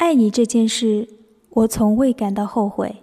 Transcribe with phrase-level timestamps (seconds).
[0.00, 1.06] 爱你这件事，
[1.50, 3.02] 我从未感到后悔。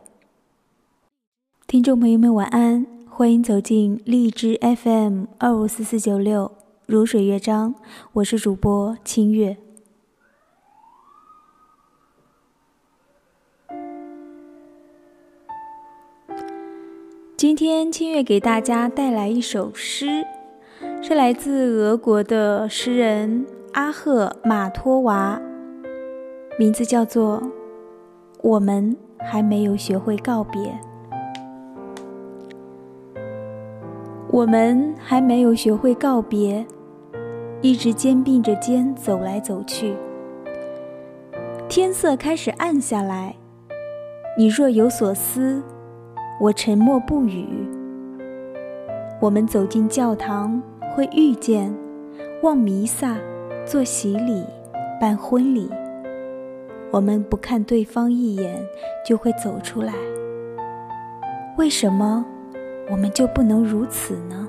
[1.67, 6.51] 听众朋友们，晚安，欢迎走进荔枝 FM 二五四四九六
[6.87, 7.75] 如水乐章，
[8.13, 9.57] 我是主播清月。
[17.37, 20.25] 今天清月给大家带来一首诗，
[21.03, 25.39] 是来自俄国的诗人阿赫马托娃。
[26.59, 27.39] 名字叫做
[28.41, 30.59] 《我们还没有学会告别》，
[34.31, 36.65] 我们还没有学会告别，
[37.61, 39.95] 一直肩并着肩走来走去。
[41.69, 43.35] 天色开始暗下来，
[44.35, 45.61] 你若有所思，
[46.41, 47.45] 我沉默不语。
[49.21, 50.59] 我们走进教堂，
[50.95, 51.71] 会遇见，
[52.41, 53.15] 望弥撒，
[53.63, 54.43] 做洗礼，
[54.99, 55.69] 办婚礼。
[56.91, 58.65] 我们不看对方一眼
[59.05, 59.93] 就会走出来，
[61.57, 62.25] 为什么
[62.89, 64.47] 我们就不能如此呢？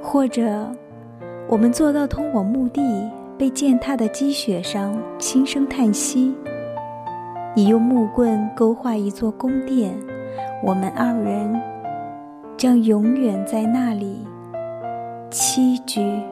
[0.00, 0.70] 或者，
[1.48, 6.34] 我们坐到通往墓地被践踏的积雪上，轻声叹息。
[7.54, 9.92] 你用木棍勾画一座宫殿，
[10.62, 11.60] 我们二人
[12.56, 14.24] 将永远在那里
[15.30, 16.22] 栖居。